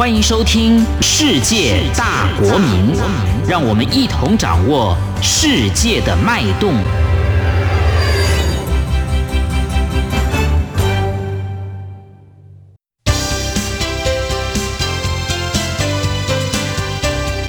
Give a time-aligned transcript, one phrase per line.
[0.00, 2.96] 欢迎收听《世界大国民》，
[3.46, 6.72] 让我们一同掌握世界的脉动。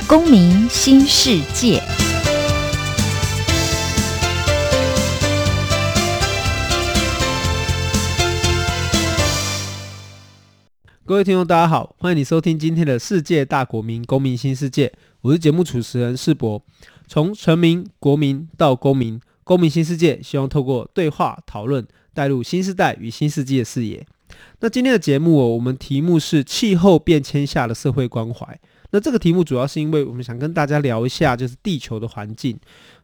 [0.05, 2.00] 公民新世界。
[11.11, 16.63] 各位听众，大家好，欢迎你收听今天的世界大国民公民新世界，我是节目主持人世博。
[17.05, 24.07] 从臣民、国民到公民，公民新世界，希望透过对话讨论，带入新时代与新世纪的视野。
[24.61, 28.57] 那今天的节目哦，我们题目是气候变迁下的社会关怀。
[28.91, 32.57] 那这个题目主要是因为我们想跟大家聊一下，就是地球的环境。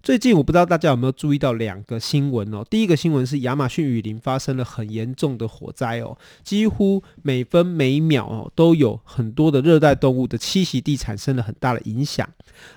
[0.04, 2.64] 最近我不知道大家有没有注意到两个新闻哦。
[2.70, 12.30] 第一个新闻是亚马逊雨林发生了很严重的火灾哦，几乎每分每秒哦都有很多的热带动物的栖息地产生了很大的影响。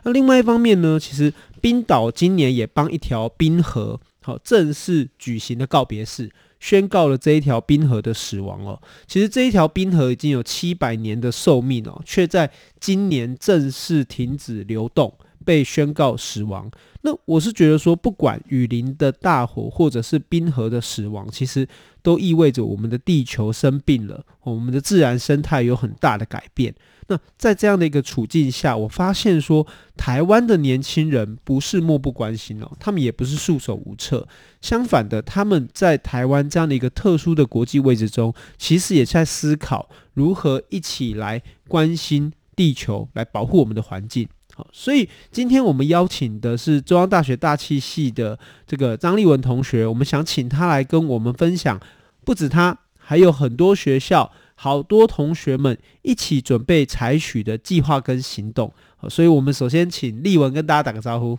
[0.05, 6.31] 那另外一方面呢，其实冰岛今年也帮一条冰河好正式举行了告别式。
[6.61, 8.81] 宣告了这一条冰河的死亡哦。
[9.09, 15.13] 其实这一条冰河已经有七百年的寿命哦，却在今年正式停止流动，
[15.45, 16.71] 被宣告死亡。
[17.03, 21.67] 那我是觉得说，不管雨林的大火，或者是冰河的死亡，其实
[22.03, 26.75] 都意味着我们的地球生病了，我们的自然生态有很大的改变。
[27.11, 29.67] 那在这样的一个处境下，我发现说，
[29.97, 34.29] 台湾的年轻人不是漠不关心哦，他们也不是束手无策。
[34.61, 44.29] 相反的，他们在台湾这样的一个特殊的国际位置中，其实也在思考如何一起来关心地球，来保护我们的环境。
[44.55, 51.81] 好，所以今天我们邀请的是中央大学大气系的这个张立文同学，我们想请他来跟我们分享，
[52.25, 54.31] 不止他，还有很多学校。
[54.63, 58.71] 好多同学们一起准备采取的计划跟行动，
[59.09, 61.39] 所以我们首先请立文跟大家打个招呼。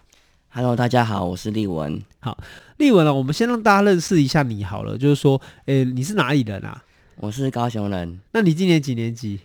[0.50, 2.02] Hello，大家好，我是立文。
[2.20, 2.36] 好，
[2.78, 6.84] 立文啊，我们先让大家认识一下你好了，就是说，诶，你是哪里人啊？
[7.18, 8.20] 我是高雄人。
[8.32, 9.40] 那你今年几年级？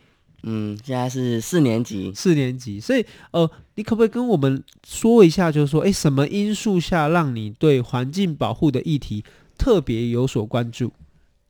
[0.44, 2.10] 嗯，现在是四年级。
[2.14, 9.22] 四年级，所以呃，你可不可以跟我们说一下，就是说，诶，什么因素下让你对环境保护的议题
[9.58, 10.94] 特别有所关注？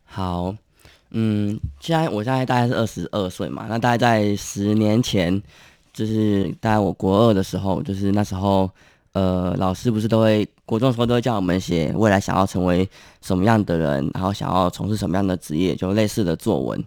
[0.03, 0.57] 好。
[1.19, 5.43] 嗯，现在我现在大概是二十二岁嘛，那大概在十年前，
[5.91, 8.71] 就是大概我国二的时候，就是那时候，
[9.13, 12.87] 呃，老师不是都会国中时候都会叫我们写未来想要成为
[13.23, 16.85] 什么样的人，然后想要从事什么样的职业，就类似的作文。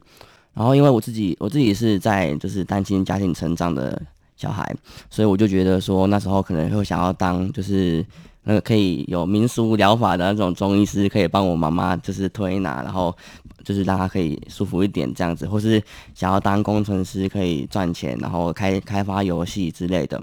[0.54, 4.00] 然后因为我自己我自己是在就是单亲家庭成长的
[4.40, 4.76] 小孩，
[5.12, 8.04] 所以我就觉得说那时候可能会想要当就是。
[8.44, 13.16] 那个可以有民俗疗法的那种中医师，可以帮我妈妈就是推拿，然后
[13.64, 15.80] 就是让她可以舒服一点这样子，或是
[16.16, 20.20] 想要当工程师可以赚钱，然后开开发游戏之类的。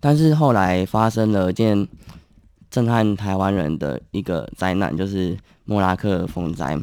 [0.00, 1.86] 但是后来发生了一件
[2.68, 5.34] 震撼台湾人的一个灾难，就是
[5.64, 6.78] 莫拉克风灾。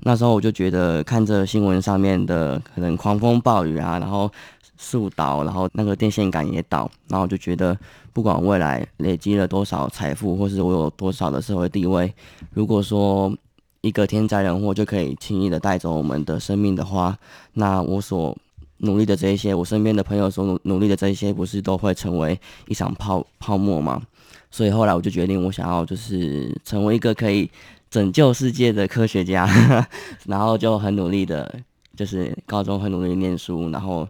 [0.00, 4.30] 那时候我就觉得看着新闻上面的可能狂风暴雨啊，然后。
[4.76, 7.78] 树倒，然后那个电线杆也倒，然后就觉得，
[8.12, 12.12] 不管未来累积了多少财富，或是我有多少的社会地位，
[12.52, 13.32] 如果说
[13.80, 17.16] 一个天灾人祸就可以轻易的带走我们的生命的话，
[17.52, 18.36] 那我所
[18.78, 24.02] 努力的这一些，我身边的朋友所努努力的这一些，不是都会成为一场泡泡沫吗？
[24.50, 27.48] 所以后来我就决定，我想要就是成为一个可以
[27.88, 29.48] 拯救世界的科学家，
[30.26, 31.54] 然后就很努力的，
[31.96, 34.08] 就是高中很努力念书，然后。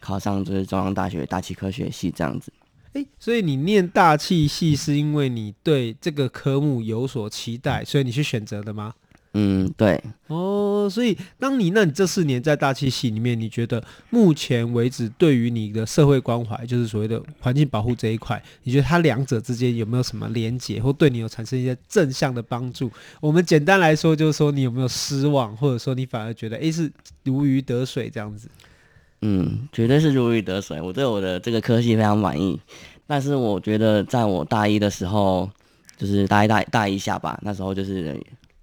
[0.00, 2.52] 考上就是中央大学大气科学系这样子，
[2.92, 8.94] 诶、欸，所以你念大气系是因为你对这个科目有所期待，所以你去选择的吗？
[9.38, 10.02] 嗯，对。
[10.28, 22.90] 哦，所以当你那你这四年在大气系里面，你觉得目前为止对于你的社会关怀，就是所谓的环境保护这一块，你觉得它两者之间有没有什么连结，或对你有产生一些正向的帮助？
[23.20, 26.90] 我们简单来说，就是说你有没有失望，或者说你反而觉得诶、欸，是
[27.24, 28.48] 如鱼得水这样子？
[29.28, 30.80] 嗯，绝对是如鱼得水。
[30.80, 32.56] 我对我的这个科系非常满意，
[33.08, 35.50] 但是我觉得在我大一的时候，
[35.96, 38.16] 就是大一大大一下吧，那时候就是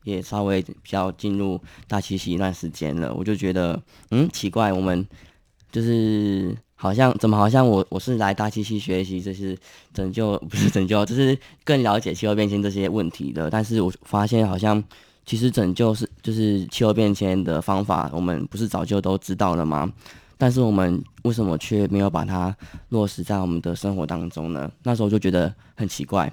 [0.06, 3.78] 也稍微比较进入大七夕一段时间了，我就觉得，
[4.12, 5.06] 嗯，奇怪，我们
[5.70, 9.58] 就是好像怎么好像我我是来大七夕学习，就是
[9.94, 14.82] 拯救不是拯救，就是更了解气候变迁这些问题的，但是我发现好像
[15.26, 19.92] 其实拯救是就是气候变迁的方法，我们不是早就都知道了吗？
[20.38, 22.56] 但是我们为什么却没有把它
[22.90, 24.72] 落实在我们的生活当中呢？
[24.84, 26.32] 那时候就觉得很奇怪，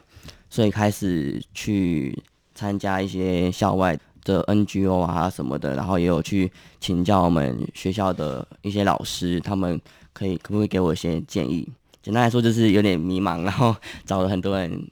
[0.48, 2.16] 所以开始去
[2.54, 9.80] 参加一些校外的 NGO 啊什么的，然后也有去请教我们学校的一些老师，他们
[10.12, 11.68] 可以可不可以给我一些建议？
[12.02, 13.74] 简单来说就是有点迷茫，然后
[14.04, 14.88] 找了很多人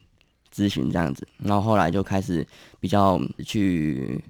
[0.54, 2.46] 咨询这样子，然后后来就开始
[2.80, 4.22] 比较去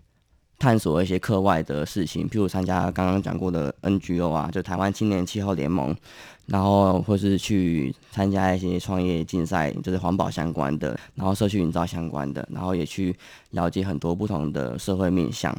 [0.58, 5.96] 探索一些课外的事情，譬如参加刚刚讲过的 NGO 啊，就台湾青年气候联盟。
[6.48, 13.14] 然后或是去参加一些创业竞赛，就是环保相关的，然后社区营造相关的，然后也去
[13.50, 15.54] 了解很多不同的社会面向。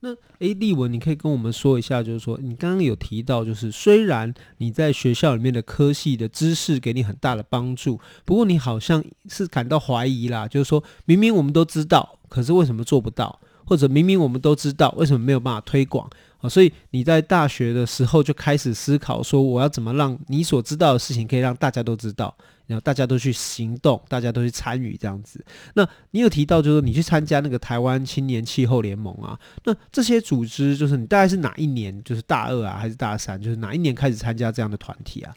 [0.00, 0.10] 那
[0.40, 13.40] 诶，立文，你可以跟我们说一下，就是说你刚刚有提到，就是虽然你在学校里面的科系的知识给你很大的帮助，不过你好像是感到怀疑啦，就是说明明我们都知道，可是为什么做不到？
[13.66, 16.08] 或者明明我们都知道，为什么没有办法推广
[16.40, 16.48] 啊？
[16.48, 22.34] 所以你在大学的时候就开始思考说，我要怎么让你所知道的事情可以让大家都知道，
[22.66, 25.44] 然后大家都去行动，大家都去参与这样子。
[25.74, 32.02] 那你有提到就是你去参加那个台湾青年气候联盟啊，那这些组织就是你大概是哪一年？
[32.04, 33.40] 就是大二啊还是大三？
[33.40, 35.34] 就是哪一年开始参加这样的团体啊？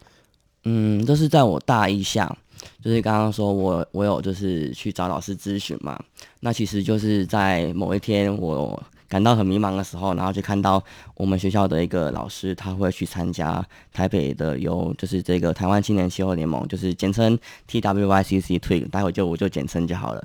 [0.63, 2.35] 嗯，这是在我大一下，
[2.83, 5.99] 就是刚刚说我我有就是去找老师咨询嘛，
[6.39, 8.81] 那其实就是在某一天我。
[9.09, 10.83] 感到很迷茫的时候，然后就看到
[11.15, 17.39] 我们学校的一个老师，他会去参加台北的由就是这个台湾青年气候联盟，就是简称
[17.69, 20.21] TWYCC Twig，待会就我就简称就好了。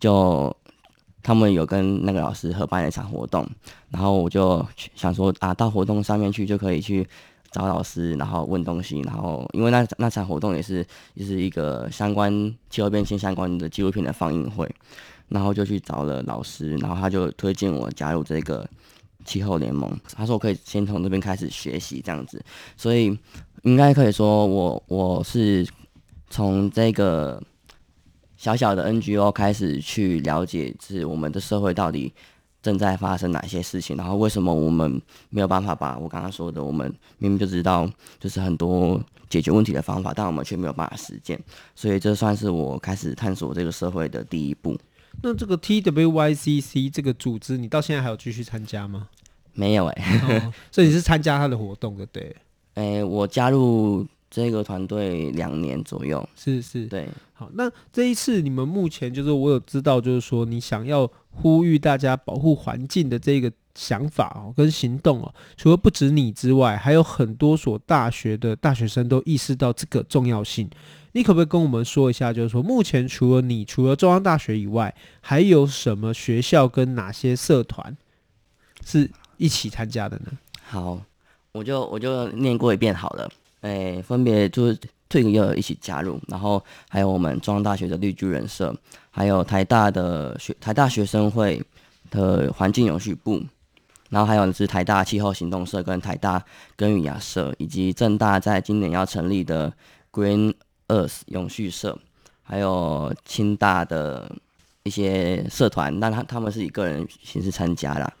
[0.00, 0.52] 就
[1.22, 3.48] 他们有跟那个老师合办一场活动，
[3.88, 4.66] 然后我就
[4.96, 7.06] 想说啊，到活动上面去就可以去
[7.54, 10.84] 找老师，然后问东西，然后因为那那场活动也是
[11.14, 14.68] 也是一个相关气候变迁相关的纪录片的放映会。
[15.28, 18.68] 然后就去找了老师，然后他就推荐我加入这个
[19.24, 19.90] 气候联盟。
[20.12, 22.44] 他说我可以先从这边开始学习这样子，
[22.76, 23.18] 所以
[23.62, 25.66] 应该可以说我我是
[26.28, 27.42] 从这个
[28.36, 32.12] 小小的 NGO 开始去了解，是我们的社会到底
[32.64, 37.86] 正在发生哪些事情，然后为什么我们没有办法把我刚刚说的，我们明明就知道
[38.18, 41.38] 就是很多解决问题的方法，但我们却没有办法实践。
[41.74, 44.74] 所以这算是我开始探索这个社会的第一步。
[45.22, 49.08] 那这个 TWYCC 这个组织，你到现在还有继续参加吗？
[49.52, 52.34] 没有哎、欸哦，所以你是参加他的活动的，对？
[52.74, 57.06] 哎、欸，我加入这个团队两年左右，是是，对。
[57.34, 70.68] 好，那这一次你们目前就是我有知道，就是说你想要呼吁大家保护环境的这个想法哦，跟行动哦，除了不止你之外，还有很多所大学的大学生都意识到这个重要性。
[71.12, 77.96] 你可不可以跟我们说一下，就是说目前除了你，除了中央大学以外，还有什么学校跟哪些社团
[78.84, 80.32] 是一起参加的呢？
[80.64, 81.00] 好，
[81.52, 83.30] 我就我就念过一遍好了。
[83.60, 84.78] 诶、分别就是
[85.08, 88.74] 退个又一起加入，然后还有我们中央大学的绿巨人社，
[89.14, 91.64] 还有台大的学台大学生会
[92.10, 93.40] 的环境永续部，
[94.10, 96.44] 然后还有是台大气候行动社跟台大
[96.76, 99.72] 耕耘亚社，以及政大在今年要成立的
[100.12, 100.52] Green。
[100.86, 101.98] Earth 永续社，
[102.42, 104.30] 还有清大的
[104.82, 108.12] 一些社团，那他他们是以个人形式参加啦。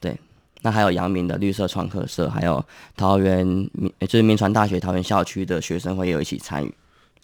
[0.00, 0.18] 对，
[0.62, 2.64] 那还有阳明的绿色创客社，还有
[2.96, 6.74] 桃园民，就是民传大学桃园校区的学生会也有一起参与。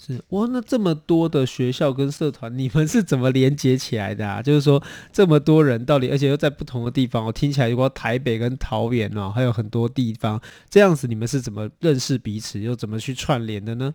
[0.05, 4.43] 是哇，那这么多的学校跟社团，你们是怎么连接起来的啊？
[4.43, 4.83] 就是说
[5.13, 13.95] 这么多人到底，而且又在不同的地方，我听起来如果台北跟桃园哦，还有很多地方，这样子你们是怎么认识彼此，又怎么去串联的呢？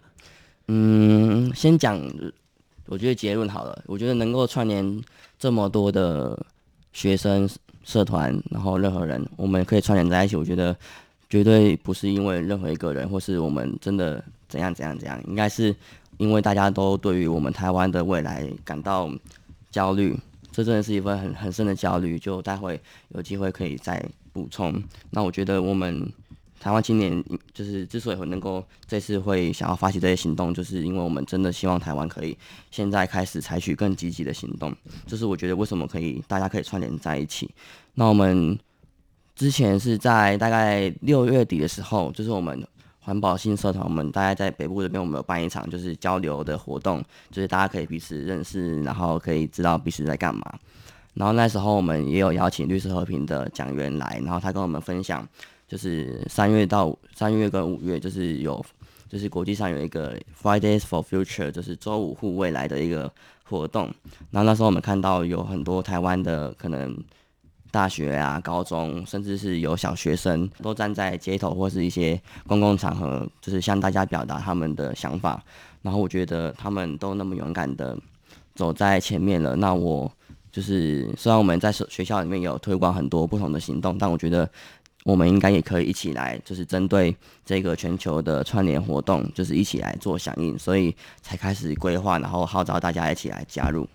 [0.69, 2.01] 嗯，先讲，
[2.85, 3.83] 我觉得结论好了。
[3.85, 5.01] 我觉得能够串联
[5.37, 6.41] 这么多的
[6.93, 7.49] 学生
[7.83, 10.37] 社团，然后任何人，我们可以串联在一起。
[10.37, 10.73] 我觉得
[11.29, 15.75] 绝对不是因为任何一个人，或是我们真的怎样怎样怎样，应该是
[16.17, 19.09] 因为大家都对于我们台湾的未来感到
[19.71, 20.17] 焦虑。
[20.51, 22.17] 这真的是一份很很深的焦虑。
[22.17, 24.83] 就待会有机会可以再补充。
[25.11, 26.11] 那我觉得我们。
[26.59, 27.23] 台湾青年
[27.53, 32.35] 就是之所以会能够这次会想要发起这些行动，就是因为我们真的希望台湾可以
[32.71, 34.75] 现在开始采取更积极的行动。
[35.05, 37.47] 这是我觉得为什么可以大家可以串联在一起。
[37.93, 38.57] 那我们
[39.35, 42.67] 之前是在大概六月底的时候，就是我们
[43.07, 50.43] 环保新社团，我们大概在北部这边，我们有办一场就是交流的活动，就是大家可以彼此认识，然后可以知道彼此在干嘛。
[51.13, 55.25] 然后那时候我们也有邀请绿色和平的讲员来，然后他跟我们分享。
[55.69, 58.65] 就是三月到三月跟五月，就是有，
[59.09, 63.09] 就是国际上有一个 Fridays for Future，就是周五护未来的一个
[63.43, 63.93] 活动。
[64.31, 66.97] 然后那时候我们看到有很多台湾的可能
[67.77, 75.43] 大学啊、高中，甚至是有小学生，都站在街头或是一些公共场合，就是向大家表达他们的想法。
[75.83, 77.95] 然后我觉得他们都那么勇敢的
[78.55, 80.11] 走在前面了，那我。
[80.49, 84.49] 就是虽然我们在学校里面有推广很多不同的行动，但我觉得
[85.03, 87.15] 我们应该也可以一起来，就是针对
[87.45, 93.87] 这个全球的串联活动，就是一起来做响应，所以才开始规划，然后号召大家一起来加入。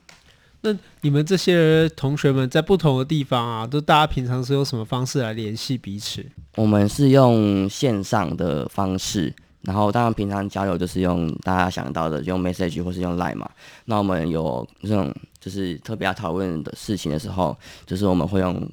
[0.65, 6.25] 那你们这些同学们在不同的地方啊，都大家平常是用什么方式来联系彼此？
[6.55, 13.51] 我们是用线上的方式，然后当然平常交流就是用大家想到的用 message 或是用 line 嘛。
[13.87, 18.65] 那我们有这种就是特别要讨论的事情的时候，就是我们会用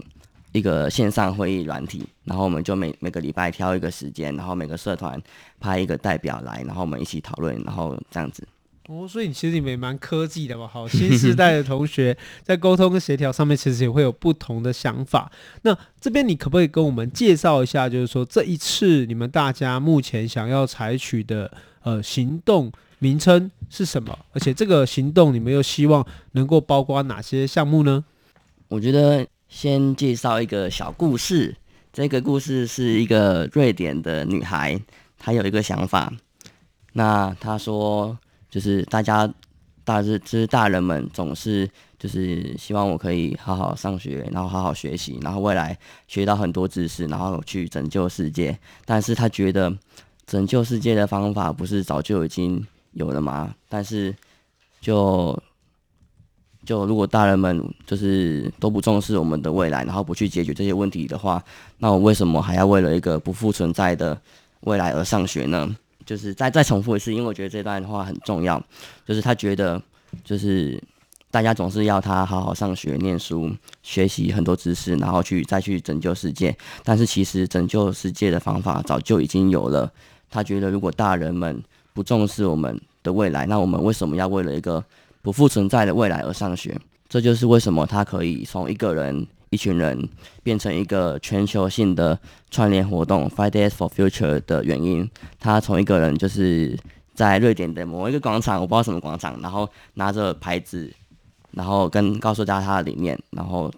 [0.51, 5.19] 一个线上会议软体，然后我们就每每个礼拜挑一个时间，然后每个社团
[5.59, 8.47] 派一个代表来，然后我们一起讨论，然后这样子。
[8.91, 15.31] 哦，所以你其实你们也蛮科技的嘛，好， 新时代的同学 在沟通跟协调上面，其实也会有不同的想法。
[15.61, 21.51] 那这边你可不可以跟我们介绍一下，就是说这一次你们大家目前想要采取的
[21.83, 24.17] 呃行动名称是什么？
[24.33, 28.03] 而且这个行动你们又希望能够包括哪些项目呢？
[28.69, 31.55] 我觉得先介绍一个小故事，
[31.93, 34.81] 这个故事是一个瑞典的女孩，
[35.19, 36.11] 她有一个想法，
[36.93, 38.17] 那她说。
[38.49, 39.31] 就是大家
[39.83, 45.77] 大致就是大人们总是就是希望我可以好好上学，然后好好学习，然后未来
[46.07, 48.57] 学到很多知识，然后去拯救世界。
[48.85, 49.75] 但是他觉得
[50.25, 53.53] 拯救世界的方法不是早就已经有了吗？
[53.67, 54.15] 但是
[54.79, 55.37] 就
[56.65, 61.43] 就如果大人们就是都不重视我们的未来，然后不去解决这些问题的话，
[61.79, 64.19] 那我为什么还要为了一个不复存在的
[64.61, 65.75] 未来而上学呢？
[66.09, 68.59] 就是再再重复一次，因为我觉得这段话很重要。
[69.05, 69.79] 就是他觉得，
[70.23, 70.81] 就是
[71.29, 73.47] 大家总是要他好好上学、念书、
[73.83, 76.57] 学习很多知识，然后去再去拯救世界。
[76.83, 79.87] 但是其实拯救世界的方法早就已经有了。
[80.31, 81.63] 他觉得，如果大人们
[81.93, 84.83] 不重视我们的未来，那我们为什么要为了一个
[85.21, 86.75] 不复存在的未来而上学？
[87.07, 89.27] 这就是为什么他可以从一个人。
[89.49, 90.07] 一群人
[90.43, 92.19] 变成一个全球性的
[92.51, 96.77] 串联活动 Fridays for Future 的原因，他从一个人就是
[97.13, 100.91] 在瑞典的某一个广场，我不知道什么广场，然后拿着牌子，
[101.51, 103.71] 然后跟告诉大家他的理念，然后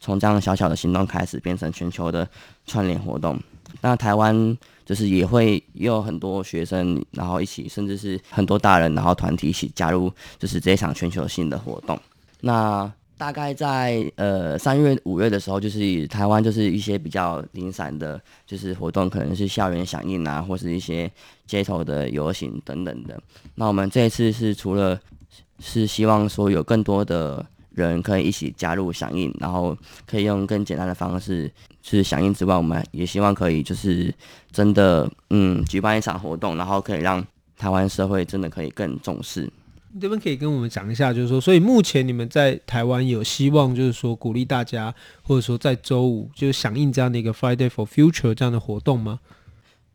[0.00, 2.28] 从这样小小的行动开始，变成全球的
[2.66, 3.38] 串联活动。
[3.82, 4.56] 那台湾
[4.86, 12.00] 就是也会有很多学生，然后一起，甚至是很多大人，然后团体一起加入，就是这一场全球性的活动。
[12.40, 21.10] 那大概在呃三月五月的时候，就是台湾就是一些比较零散的，就是活动，可能是校园响应啊，或是一些
[21.44, 23.20] 街头的游行等等的。
[23.56, 24.98] 那我们这一次是除了
[25.58, 31.50] 是希望说有更多的人可以一起加入响应，然后可以用更简单的方式
[31.82, 34.14] 去响应之外，我们也希望可以就是
[34.52, 39.50] 真的嗯举办一场活动，然后可以让台湾社会真的可以更重视。
[39.90, 49.18] 你这边可以跟我们讲一下，就是说，所以目前你们在台湾有希望，就是说鼓励大家，或者说在周五就是响应这样的一个 Friday for Future 这样的活动吗？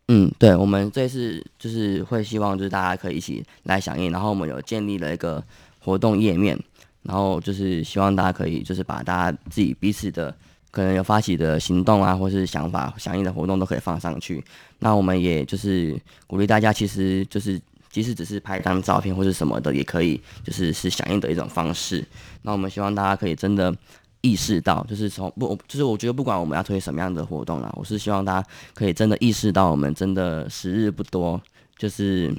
[0.08, 5.42] 嗯，对，我们这次就是会希望就是大家可以一起来响应，然后我们有建立了一个
[5.78, 6.58] 活动页面，
[7.02, 10.36] 然后就是希望大家可以就是把大家自己彼此的
[10.72, 14.44] 可能有发起的行动啊，或是想法响应的活动都可以放上去。
[14.80, 15.96] 那我们也就是
[16.26, 17.60] 鼓励大家，其实就是。
[17.94, 22.04] 即使只是拍一张照片或者什么的，也可以，就是是响应的一种方式。
[22.42, 23.72] 那我们希望大家可以真的
[24.20, 31.40] 意识到，就是从不，就是我觉得不管我们要推什么样的活动啦，我是希望大家可以真的意识到，我们真的时日不多。
[31.78, 32.34] 就是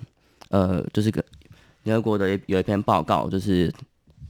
[0.50, 1.24] 呃，就是个
[1.84, 3.74] 联合国的有一篇报告，就是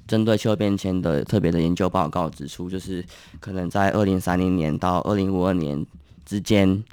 [0.07, 3.03] 针对气候变迁的特别的研究报告指出，就是
[3.39, 5.83] 可能在二零三零年到二零五二年
[6.23, 6.83] 之间。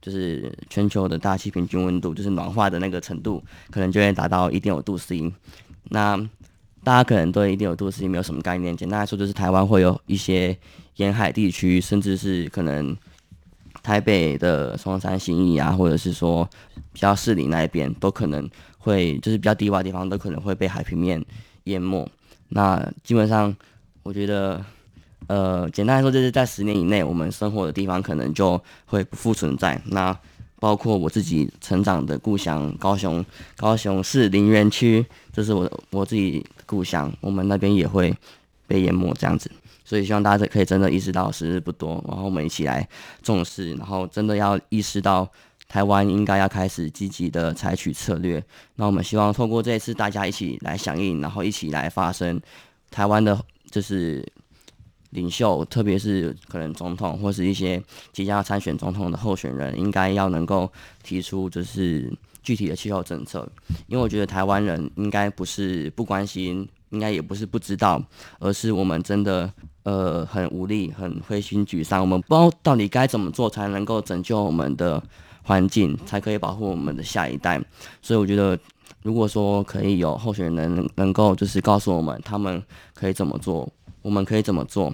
[0.00, 5.32] 就是全球的大气平均温度，就是暖化的那个程度，可能就会达到一点五度 C。
[5.90, 6.16] 那
[6.82, 10.56] 大家可能对一点五度 C 没有什么概念，简单来说，就是台湾会有一些
[10.96, 12.96] 沿海地区，甚至是可能
[13.82, 16.48] 台北的松山、信义啊，或者是说
[16.92, 21.22] 比较市里那一边，都可能会就是比较低洼的地方，都可能会被海平面
[21.64, 22.10] 淹没。
[22.48, 23.54] 那基本上，
[24.02, 24.64] 我觉得。
[25.26, 29.80] 呃，简单来说，就是在十年以内，我们生活的地方可能就会不复存在。
[29.86, 30.16] 那
[30.58, 33.24] 包括我自己成长的故乡高雄，
[33.56, 38.12] 高雄市林园区，这是我我自己的故乡，我们那边也会
[38.66, 39.50] 被淹没这样子。
[39.84, 42.86] 所以希望大家可以真的意识到时日不多，然后我们一起来
[43.22, 45.28] 重视，然后真的要意识到
[45.68, 48.42] 台湾应该要开始积极的采取策略。
[48.74, 52.40] 那我们希望透过这一次大家一起来响应，然后一起来发声，
[52.90, 53.38] 台湾的
[53.70, 54.26] 就是。
[55.10, 60.70] 领袖，特别是可能总统或是一些即将要参选总统的候选人，应该要能够
[61.02, 62.12] 提出就是
[62.42, 63.48] 具体的气候政策。
[63.86, 68.02] 因为我觉得台湾人应该不是不关心应该也不是不知道，
[68.38, 69.52] 而是我们真的
[69.84, 75.02] 呃很无力、很灰心沮丧，我们不知道到底该怎么做才能够拯救我们的
[75.42, 77.60] 环境，才可以保护我们的下一代。
[78.02, 78.58] 所以我觉得，
[79.02, 82.62] 如果说可以有候选人能能够就是告诉我们他们
[82.92, 84.92] 可以怎么做，我们可以怎么做，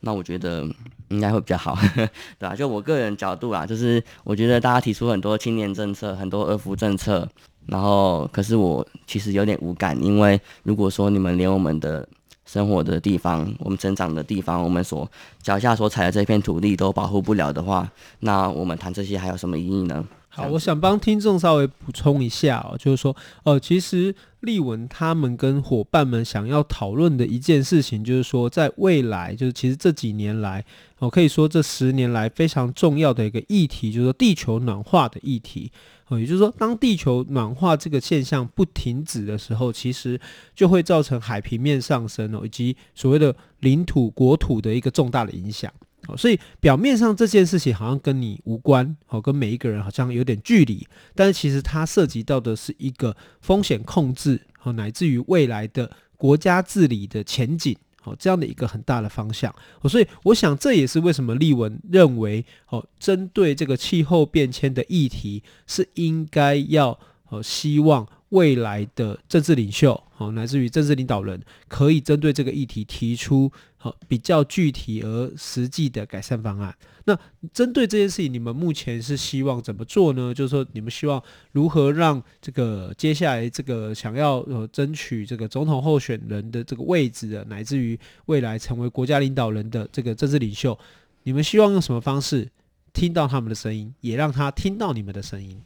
[0.00, 0.66] 那我觉得
[1.08, 2.06] 应该会比较好， 对
[2.38, 2.56] 吧、啊？
[2.56, 7.28] 就我个人角度啊，就是我觉得大家提出很多青年政策、很多二福政策。
[7.66, 12.08] 然后，可是我其实有点无感，因为如果说你们连我们的
[12.44, 15.10] 生活的地方、我们成长的地方、我们所
[15.42, 20.06] 脚下所踩的这片土地都保护不了的话，那我们谈这些还有什么意义呢？
[20.36, 30.62] 好，我想帮听众稍微补充一下哦，就是说，呃，其实立文他们跟伙伴们想要讨论的一件事情，就是说，在未来，就是其实这几年来，
[30.98, 35.72] 我、呃、可以说这十年来非常重要的一个议题，就是说地球暖化的议题。
[36.08, 40.20] 哦，也就是说，当地球暖化这个现象不停止的时候，其实
[40.54, 45.72] 就会造成海平面上升哦，以及所谓的领土、国土的一个重大的影响。
[46.08, 59.54] 哦，所以表面上这件事情好像跟你无关，哦，跟每一个人好像有点距离，但是其实它涉及到的是一个风险控制，哦，乃至于未来的国家治理的前景，哦，这样的一个很大的方向。
[59.80, 66.98] 哦，所以我想这也是为什么立文认为，哦，针对这个气候变迁的议题是应该要，
[67.28, 68.06] 哦，希望。
[68.30, 76.76] 未来的政治领袖，好，乃至于政治领导人，可以针对这个议题提出好比较具体而实际的改善方案。
[77.04, 77.16] 那
[77.52, 80.34] 针对这件事情，你们目前是希望怎么做呢？
[80.34, 90.76] 就是说，你们希望如何让这个接下来这个想要呃争取这个总统候选人的这个位置的，乃至于未来成为国家领导人的这个政治领袖，
[91.22, 92.50] 你们希望用什么方式
[92.92, 95.62] 听到他们的声音，也让他听到你们的声音？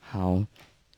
[0.00, 0.44] 好。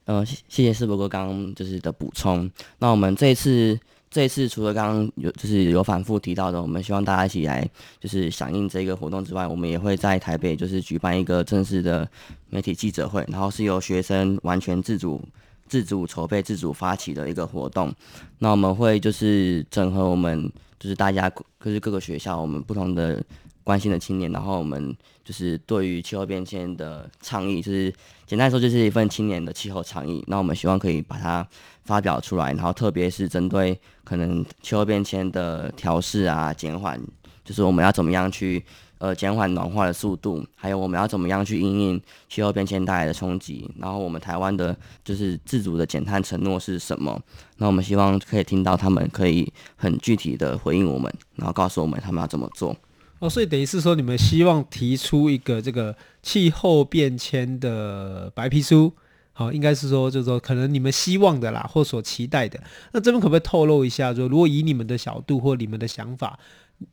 [0.05, 2.51] 呃，谢谢士博哥刚刚就是的补充。
[2.79, 3.79] 那我们这一次，
[4.11, 7.69] 这一次除了刚刚有就是有反复提到的，我们希望大家一起来
[8.01, 12.09] 就是响应这个活动之外，我们也会在台北就是举办一个正式的
[12.51, 15.23] 媒体记者会，然后是由学生完全自主、
[15.69, 17.95] 自主筹备、自主发起的一个活动。
[18.39, 23.23] 那我们会就是整合我们就是大家就是各个学校我们不同的。
[23.65, 24.95] 关心的青年，然后我们
[25.25, 27.93] 就是对于气候变迁的倡议，就是
[28.27, 30.25] 简单来说，就是一份青年的气候倡议。
[30.27, 31.47] 那我们希望可以把它
[31.85, 37.01] 发表出来，然后特别是针对可能气候变迁的调适啊、减缓，
[37.45, 38.65] 就是我们要怎么样去
[38.99, 43.71] 呃减缓暖化的速度，还有我们要怎么样去因应气候变迁带来的冲击。
[43.79, 47.21] 然后我们台湾的就是自主的减碳承诺是什么？
[47.59, 52.77] 那我们希望可以听到他们可以很具体的回应我们，然后告诉我们他们要怎么做。
[53.23, 58.93] 哦，所以等于是说，你们希望提出一个这个气候变迁的白皮书，
[59.33, 62.61] 好、应该是说，就是说，可能你们希望的啦，或所期待的。
[62.91, 66.37] 那这边可不可以透露一下，说如果以你们的角度或你们的想法，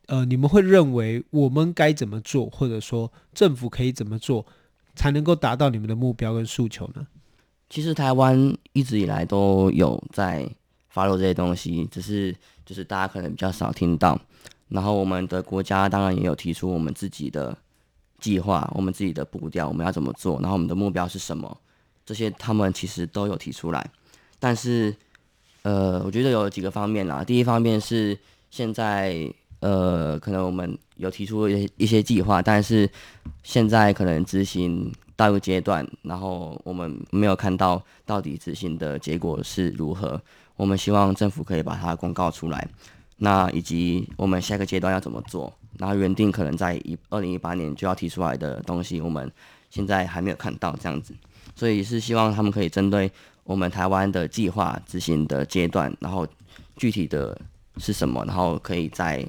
[0.06, 4.46] 呃，你们会认为我们该怎么做，或者说政府可以怎么做，
[4.94, 7.04] 才能够达到你们的目标跟诉求呢？
[7.68, 10.48] 其实台湾一直以来都有在
[10.90, 12.32] 发布这些东西，只是
[12.64, 14.16] 就是大家可能比较少听到。
[14.70, 17.56] 然后我们的国家当然也有提出我们自己的
[18.18, 20.40] 计划，我们自己的步调，我们要怎么做？
[20.40, 21.54] 然后我们的目标是什么？
[22.06, 23.90] 这些他们其实都有提出来。
[24.38, 24.94] 但是，
[25.62, 27.22] 呃，我觉得有几个方面啦。
[27.22, 28.18] 第一方面是
[28.50, 29.30] 现在，
[29.60, 32.88] 呃，可能我们有提出一一些计划，但是
[33.42, 40.20] 现在可能执行到一个阶段，然后我们没有看到到底执行的结果是如何。
[40.56, 42.68] 我们希望政府可以把它公告出来。
[43.22, 45.52] 那以及我们下一个阶段要怎么做？
[45.78, 49.30] 然后原定可能在一二零一八年就要提出来的东西，我们
[49.70, 51.14] 现在还没有看到这样子，
[51.54, 53.10] 所以是希望他们可以针对
[53.44, 56.26] 我们台湾的计划执行的阶段，然后
[56.76, 57.38] 具体的
[57.78, 59.26] 是什么，然后可以再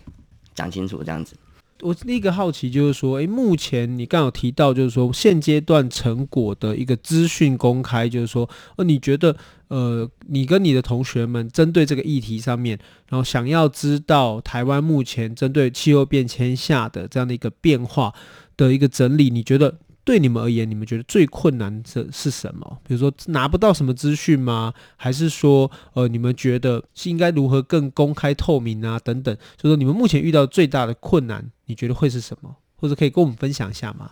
[0.55, 1.35] 讲清楚这样子。
[1.81, 9.35] 我第一个好奇就是说，诶，目前你刚有提到，就是说现阶段成果的一个资讯公开，就是说，呃，你觉得，
[9.71, 18.13] 呃，你跟你的同学们针对这个议题上面，然后想要知道台湾目前针对气候变迁下的这样的一个变化
[18.57, 19.79] 的一个整理，你觉得？
[20.03, 22.79] 对你们而言，你们觉得最困难的是什么？
[22.87, 24.73] 比如说拿不到什么资讯吗？
[24.97, 28.99] 还是说，呃，你们觉得是应该如何更公开透明啊？
[29.03, 32.53] 等等，就是说你们目前遇到最大的困难，你觉得会是什么？
[32.77, 34.09] 或者可以跟我们分享一下吗？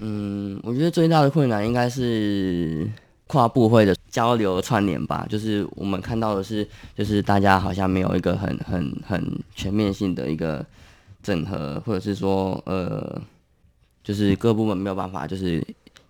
[0.00, 2.90] 嗯，我觉得最大的困难应该是
[3.28, 5.24] 跨部会的交流串联吧。
[5.30, 10.66] 就是我们看到的是，就是大家好像没有一个很很很全面性的一个
[11.22, 13.22] 整合，或者是说，呃。
[14.04, 15.62] 就是各部门没有办法，就是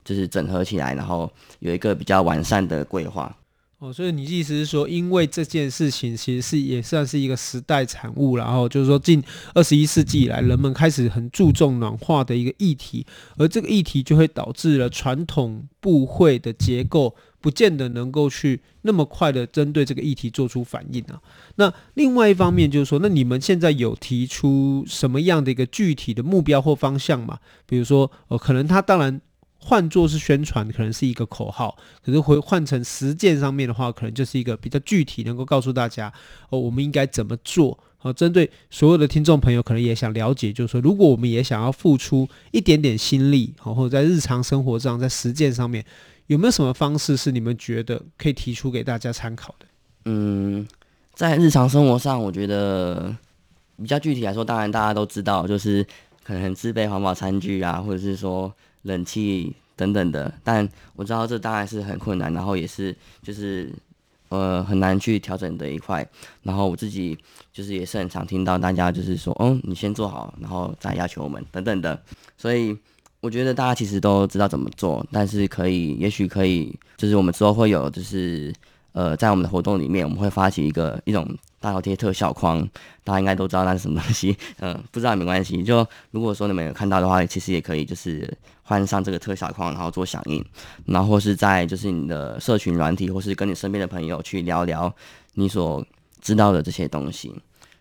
[0.04, 1.28] 就是整合起来，然后
[1.58, 3.34] 有一个比较完善的规划。
[3.80, 9.22] 哦，所以你意思是说，因为这件事情其实是也算是一个时代产物，然后就是说，近
[9.54, 21.22] 二十一世纪以来，人们开始很注重暖化的一个议题，而这个议题就会导致了传统部会的结构不见得能够去那么快的针对这个议题做出反应啊。
[21.54, 27.38] 那另外一方面就是说，那你们现在有提出什么样的一个具体的目标或方向吗？
[27.64, 29.20] 比如说，呃，可能他当然。
[29.60, 36.12] 换作是宣传，可能是一个口号；可是会换成实践上面的话，可能就是一个比较具体，能够告诉大家
[36.48, 37.78] 哦，我们应该怎么做。
[37.98, 45.84] 好，针对所有的听众朋友，可能也想了解，就是说，如果我们也想要付出一点点心力，好，或者在日常生活上，在实践上面，
[46.28, 49.66] 有没有什么方式是你们觉得可以提出给大家参考的？
[50.04, 50.66] 嗯，
[51.14, 53.12] 在日常生活上，我觉得
[53.76, 55.84] 比较具体来说，当然大家都知道，就是
[56.22, 58.54] 可能自备环保餐具啊，或者是说。
[58.88, 63.70] 冷气等等的，但我知道这当然是很困难，然后也是就是
[64.30, 66.04] 呃很难去调整的一块。
[66.42, 67.16] 然后我自己
[67.52, 72.00] 就是也是很常听到大家就是说，嗯，你先做好，然后再要求我们等等的。
[72.36, 72.76] 所以
[73.20, 78.52] 我觉得大家其实都知道怎么做，但是可以，也许可以，就是我们之后会有就是
[78.92, 81.26] 呃在我们的活动里面，我们会发起一个一种。
[81.60, 82.60] 大头贴特效框，
[83.02, 84.36] 大家应该都知道那是什么东西。
[84.60, 85.60] 嗯， 不知道也没关系。
[85.64, 90.44] 就如果说你们有看到的话，其实也可以就是换上这个特效框，然后做响应，
[90.86, 94.94] 然后或是在就是你的社群软体，或是跟你身边的朋友去聊聊
[95.34, 95.84] 你所
[96.20, 97.34] 知道的这些东西。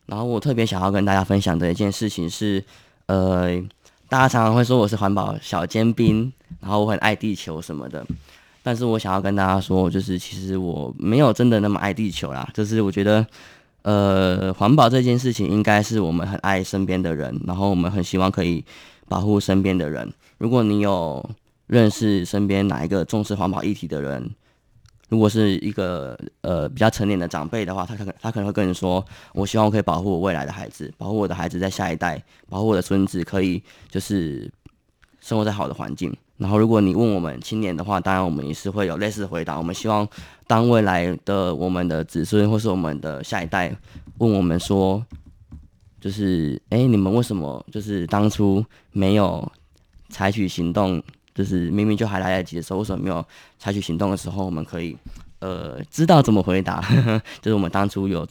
[0.07, 2.65] 然后我特别想要跟大家分享的一件事情是，
[3.05, 3.61] 呃，
[4.09, 8.03] 大家常常会说我是环保小尖兵，然后我很爱地球什么的。
[8.67, 13.25] 但是我想要跟大家说，就是其实我没有真的那么爱地球啦，就是我觉得。
[13.83, 18.65] 呃，环保这件事情应该是我们很爱身边的人，然后我们很希望可以
[19.07, 20.11] 保护身边的人。
[20.39, 21.23] 如果你有
[21.67, 24.29] 认识身边哪一个重视环保议题的人，
[25.07, 34.51] 如果是一个呃比较成年的长辈的话，他可他可能会跟你说：“我希望我可以保护我未来的孩子，保护我的孩子在下一代，保护我的孙子，可以就是
[35.21, 39.57] 生活在好的环境。”然后，如果你问我们青年的话，当然我们也是会有类似的回答。
[39.57, 40.07] 我们希望，
[40.45, 43.75] 当未来的我们的子孙或是我们的下一代
[44.19, 45.03] 问我们说，
[45.99, 49.51] 就是哎，你们为什么就是当初没有
[50.09, 51.01] 采取行动？
[51.33, 53.25] 就是明明就还来得及的时候，为什么没有
[53.57, 54.95] 采取行动的时候，我们可以
[55.39, 56.81] 呃知道怎么回答？
[57.41, 58.27] 就是我们当初有。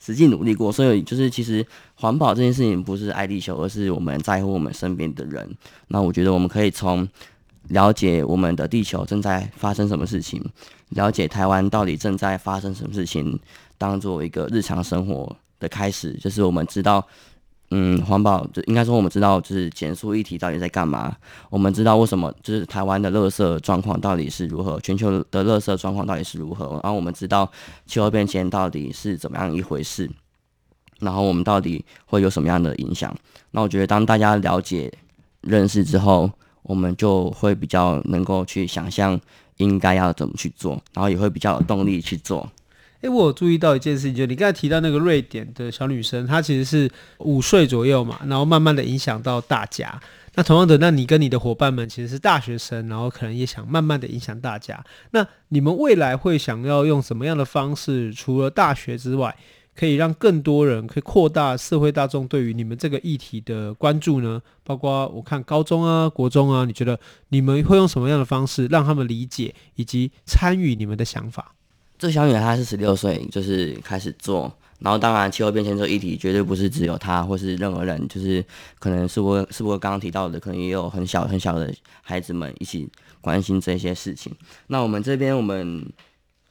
[0.00, 1.66] 实际努力过，所以就是其实
[1.96, 5.44] 环保这件事情不是爱地球，而是我们在乎我们身边的人。
[5.88, 7.06] 那我觉得我们可以从
[7.68, 10.44] 了解我们的地球正在发生什么事情，
[10.90, 13.38] 了解台湾到底正在发生什么事情，
[13.76, 17.06] 当做一个日常生活的开始，就是我们知道。
[17.70, 21.14] 嗯，环保就应该说，我们知道就是减塑议题到底在干嘛。
[21.50, 26.80] 我们知道为什么就是台湾的垃圾状况到底是如何，全球的垃圾状况到底是如何。
[26.82, 27.52] 然后我们知道
[27.84, 30.10] 气候变迁到底是怎么样一回事，
[31.00, 33.14] 然后我们到底会有什么样的影响。
[33.50, 34.90] 那我觉得当大家了解、
[35.42, 36.30] 认识之后，
[36.68, 39.18] 我们就会比较能够去想象
[39.56, 42.46] 应该要怎么去做，然后也会比较有动力去做。
[43.00, 49.98] 诶，我有注意到一件事情，就你刚才提到那个瑞典的小女生，她其实是五岁左右嘛，然后慢慢的影响到大家。
[50.34, 54.84] 那同样的，那你跟你的伙伴们其实是大学生，然后可能也想慢慢的影响大家。
[55.12, 59.34] 那你们未来会想要用什么样的方式，除了大学之外，
[59.78, 64.42] 可以让更多人可以扩大社会大众对于你们这个议题的关注呢？
[64.64, 71.54] 包括我看高中啊、国中啊，你觉得你们会用什么样的方式让他们理解以及参与你们的想法？
[71.96, 74.52] 这小女孩她是十六岁，就是开始做。
[74.80, 78.44] 然后当然，气候变迁这个议题绝对不是只有她或是任何人，就是
[78.80, 82.88] 可能是我是我刚刚提到的，可能也有很小很小的孩子们一起
[83.20, 84.32] 关心这些事情。
[84.66, 85.84] 那我们这边，我们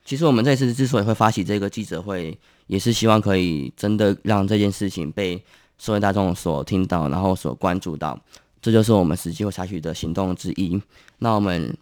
[0.04, 2.38] 其实我们这次之所以会发起这个记者会，
[2.68, 5.44] 也是希望可以真的让这件事情被
[5.80, 8.18] 社会大众所听到，然后所关注到。
[8.62, 10.82] 这就是我们实际会采取的行动之一。
[11.20, 11.76] 那我们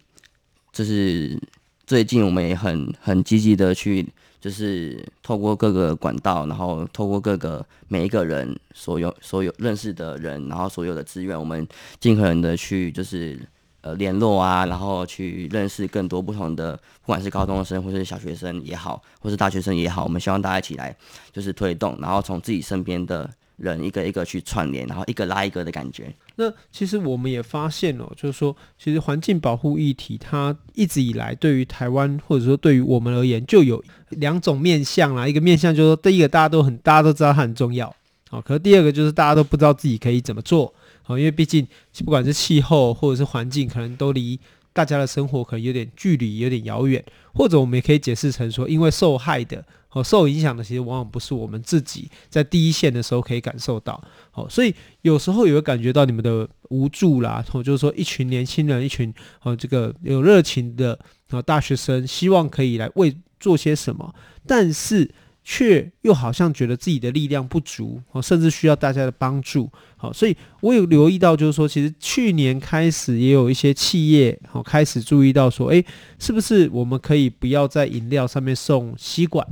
[0.72, 1.38] 就是。
[1.86, 4.04] 最近我们也很很积极的去，
[4.40, 11.64] 就是透过各个管道，然后透过各个每一个人所有所有认识的人，然后所有的资源，我们
[12.00, 13.38] 尽可能的去就是
[13.86, 20.94] 呃联络啊，然后去认识更多不同的，不管是高中生或是小学生也好，或是大学生也好，我们希望大家一起来
[21.32, 26.12] 就是推动，然后从自己身边的人一个一个去串联，然后一个拉一个的感觉。
[26.34, 35.28] 那其实我们也发现哦，就是说，其实环境保护议题，它一直以来对于台湾或者说对于我们而言，就有两种面向啦。
[35.28, 37.94] 一个面向就是说，第一个大家都很大家都知道它很重要，
[38.28, 40.74] 好，可是第二个就是大家都不知道自己可以怎么做，
[41.06, 41.64] 好，因为毕竟
[42.04, 44.38] 不管是气候或者是环境，可能都离
[44.72, 54.02] 大家的生活可能有点距离，有点遥远，或者我们也可以解释成说，因为受害的和受影响的，其实往往不是我们自己在第一线的时候可以感受到。
[54.32, 57.44] 好，所以有时候也会感觉到你们的无助啦。
[57.52, 60.98] 哦，就是说，一群年轻人，一群哦，这个有热情的
[61.30, 64.12] 啊大学生，希望可以来为做些什么，
[64.44, 65.08] 但是。
[65.48, 75.86] 却又好像觉得自己的力量不足，哦，甚至需要大家的帮助，好，所以我有留意到，就是说，其实去年开始也有一些企业，好，开始注意到说，诶，
[76.18, 79.46] 是不是我们可以不要在饮料上面送吸管，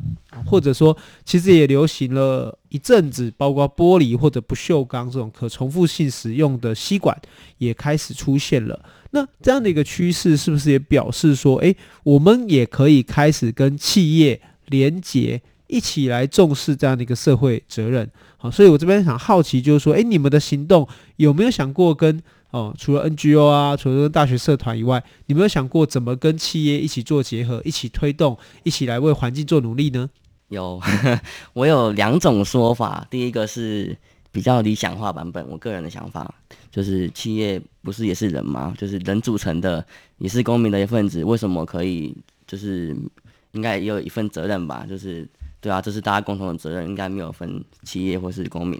[0.44, 7.16] 或者说，其实也流行了一阵子，包括玻璃或者不锈钢这种可重复性使用的吸管
[7.58, 8.84] 也开始出现了。
[9.12, 15.40] 那这样的一个趋势，是不是也表示说，诶，我们也可以开始跟企业连接？
[15.66, 30.08] 一起来重视这样的一个社会责任，好，所以我这边想好奇，就是说，诶，你们的行动有没有想过跟哦，除了 NGO 啊，除了大学社团以外，你们有想过怎么跟企业一起做结合，一起推动，一起来为环境做努力呢？
[30.48, 30.80] 有，
[31.54, 33.96] 我有两种说法，第一个是
[34.30, 36.32] 比较理想化版本，我个人的想法
[36.70, 38.74] 就是，企业不是也是人吗？
[38.76, 39.84] 就是人组成的，
[40.18, 42.14] 也是公民的一份子，为什么可以
[42.46, 42.94] 就是
[43.52, 44.84] 应该也有一份责任吧？
[44.86, 45.26] 就是。
[45.64, 48.78] 对啊，这是大家共同的责任，应该没有分企业或是公民，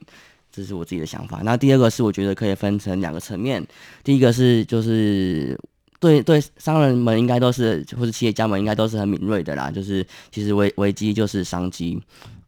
[0.53, 1.40] 这是我自己的想法。
[1.42, 3.66] 那第二个是，我觉得可以分成两个层面。
[4.03, 5.59] 第一个是，就是
[5.99, 9.70] 对对商人们应该都是，或是企业家们应该都是很敏锐的啦。
[9.70, 11.99] 就是其实危危机就是商机。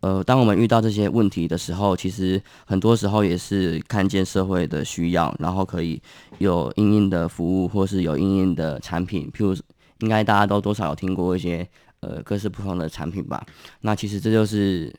[0.00, 5.98] 呃，当我们遇到这些问题的时候，其实很多时候也是看见社会的需要，然后可以
[6.36, 9.32] 有应应的服务，或是有应应的产品。
[9.34, 9.56] 譬如，
[10.00, 11.66] 应该大家都多少有听过一些。
[12.00, 13.44] 呃，各式不同的产品吧。
[13.80, 14.94] 那其实这就是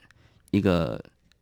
[0.51, 1.01] 一个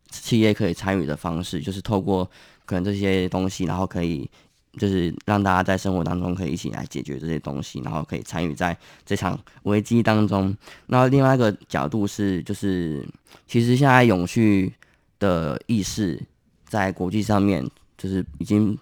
[0.09, 2.29] 企业可以参与的方式，就是透过
[2.65, 4.29] 可能这些东西，然后可以
[4.77, 10.55] 就是让大家在生活当中可以一起来解决这些东西，然后可以参与在这场危机当中。
[10.87, 13.05] 那另外一个角度是，就是
[13.47, 14.71] 其实现在永续
[15.19, 16.21] 的意识
[16.67, 17.65] 在国际上面，
[17.97, 18.77] 就是已经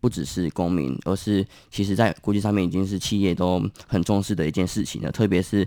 [0.00, 5.66] 不只是公民，而是其实在国际上面已经是企业都很重视的一件事情了，特别是。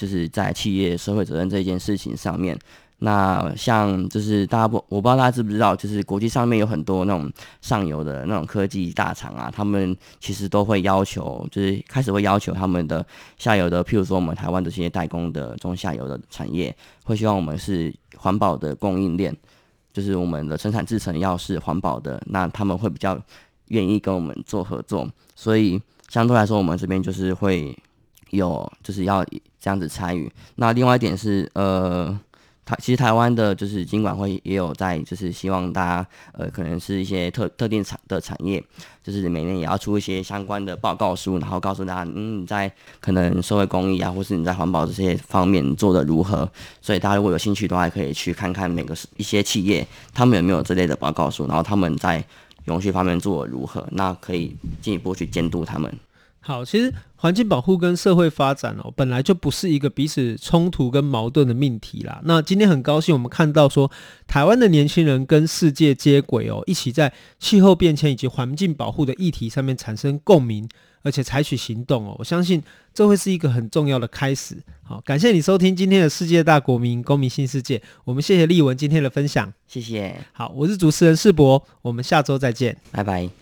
[0.00, 2.58] 就是在企业社会责任这件事情上面，
[3.00, 13.04] 那像就是大家不，我不知道大家知不知道，就是国际上面有很多那种上游的那种科技大厂啊，他们其实都会要求，就是开始会要求他们的
[13.36, 19.36] 下游的，譬如说我们台湾这些代工的中下游的产业，会希望我们是环保的供应链，
[19.92, 23.20] 就是我们的生产制程要是环保的，那他们会比较
[23.66, 27.76] 愿意跟我们做合作，所以相对来说，我们这边就是会。
[28.30, 29.26] 有，就是要
[29.60, 30.30] 这样子参与。
[30.56, 32.18] 那另外一点是，呃，
[32.64, 38.62] 台其实台湾的就是经管会也有在，就是希望大家，呃，可能是一些特特定产的产业，
[39.02, 46.50] 就是每年也要出一些相关的报告书，然后告诉大家，嗯，你在可能社会公益啊，或是你在环保这些方面做得如何。
[46.80, 52.24] 所以大家如果有兴趣的话，可以去看看每个一些企业，他们有没有这类的报告书，然后他们在
[52.66, 55.92] 永续方面做得如何，那可以进一步去监督他们。
[56.42, 62.18] 好，其实环境保护跟社会发展哦，本来就不是一个彼此冲突跟矛盾的命题啦。
[62.24, 63.90] 那今天很高兴，我们看到说，
[64.26, 70.66] 台湾的年轻人跟世界接轨哦，一起在气候变迁以及环境保护的议题上面产生共鸣，
[71.02, 72.16] 而且采取行动哦。
[72.18, 72.62] 我相信
[72.94, 74.56] 这会是一个很重要的开始。
[74.82, 80.16] 好，感谢你收听今天的世界大国民公民新世界，我们谢谢丽文今天的分享，谢谢。
[80.32, 83.39] 好，我是主持人世博，我们下周再见，拜拜。